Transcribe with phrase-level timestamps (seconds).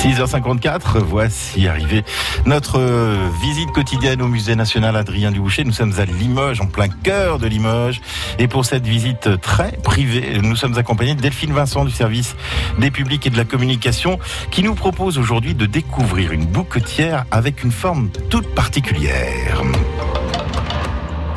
[0.00, 2.04] 6h54, voici arrivé
[2.46, 5.62] notre euh, visite quotidienne au musée national Adrien Duboucher.
[5.62, 8.00] Nous sommes à Limoges, en plein cœur de Limoges.
[8.38, 12.34] Et pour cette visite très privée, nous sommes accompagnés de Delphine Vincent du service
[12.78, 14.18] des publics et de la communication
[14.50, 19.62] qui nous propose aujourd'hui de découvrir une bouquetière avec une forme toute particulière.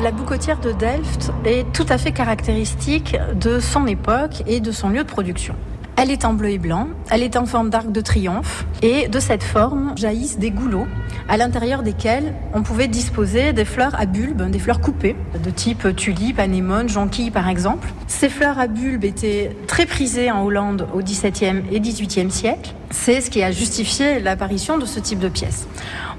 [0.00, 4.88] La bouquetière de Delft est tout à fait caractéristique de son époque et de son
[4.88, 5.54] lieu de production.
[6.04, 9.18] Elle est en bleu et blanc, elle est en forme d'arc de triomphe et de
[9.20, 10.86] cette forme jaillissent des goulots
[11.30, 15.96] à l'intérieur desquels on pouvait disposer des fleurs à bulbes, des fleurs coupées de type
[15.96, 17.88] tulipe, anémone, jonquille par exemple.
[18.06, 22.74] Ces fleurs à bulbes étaient très prisées en Hollande au XVIIe et XVIIIe siècle.
[22.90, 25.66] C'est ce qui a justifié l'apparition de ce type de pièces.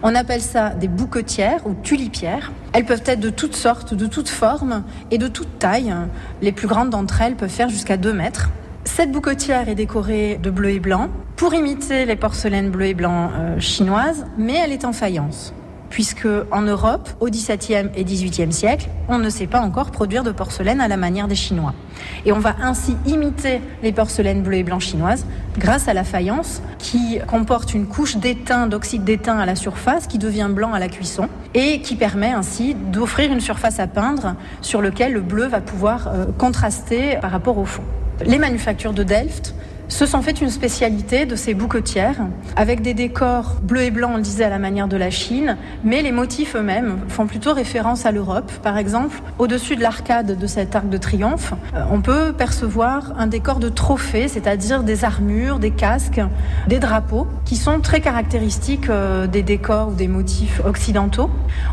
[0.01, 2.51] On appelle ça des bouquetières ou tulipières.
[2.73, 5.93] Elles peuvent être de toutes sortes, de toutes formes et de toutes tailles.
[6.41, 8.49] Les plus grandes d'entre elles peuvent faire jusqu'à 2 mètres.
[8.85, 13.29] Cette bouquetière est décorée de bleu et blanc pour imiter les porcelaines bleu et blanc
[13.35, 15.53] euh, chinoises, mais elle est en faïence.
[15.89, 20.31] Puisque en Europe, au XVIIe et XVIIIe siècle, on ne sait pas encore produire de
[20.31, 21.73] porcelaine à la manière des Chinois.
[22.25, 25.25] Et on va ainsi imiter les porcelaines bleu et blanc chinoises
[25.57, 30.19] grâce à la faïence qui comporte une couche d'étain, d'oxyde d'étain à la surface qui
[30.19, 34.81] devient blanc à la cuisson et qui permet ainsi d'offrir une surface à peindre sur
[34.81, 37.83] lequel le bleu va pouvoir euh, contraster par rapport au fond.
[38.23, 39.53] Les manufactures de Delft
[39.87, 42.21] se sont fait une spécialité de ces bouquetières
[42.55, 45.57] avec des décors bleus et blancs, on le disait à la manière de la Chine,
[45.83, 48.51] mais les motifs eux-mêmes font plutôt référence à l'Europe.
[48.63, 53.27] Par exemple, au-dessus de l'arcade de cet arc de triomphe, euh, on peut percevoir un
[53.27, 56.21] décor de trophées, c'est-à-dire des armures, des casques,
[56.67, 61.29] des drapeaux, qui sont très caractéristiques euh, des décors ou des motifs occidentaux.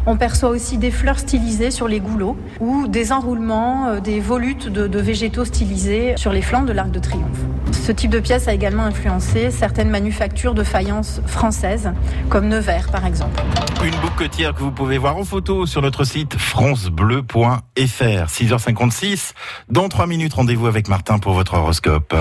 [0.07, 4.69] On perçoit aussi des fleurs stylisées sur les goulots ou des enroulements, euh, des volutes
[4.69, 7.41] de, végétaux stylisés sur les flancs de l'arc de triomphe.
[7.73, 11.93] Ce type de pièce a également influencé certaines manufactures de faïence françaises,
[12.29, 13.41] comme Nevers par exemple.
[13.85, 17.47] Une bouquetière que vous pouvez voir en photo sur notre site francebleu.fr.
[17.77, 19.35] 6h56.
[19.69, 22.13] Dans 3 minutes, rendez-vous avec Martin pour votre horoscope.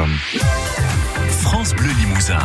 [1.42, 2.38] France Bleu Limousin.